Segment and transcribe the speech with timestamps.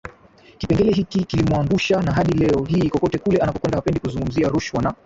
[0.57, 4.93] kipengele hiki kilimuangusha na hadi leo hii kokote kule anakokwenda hapendi kuzungumzia rushwa na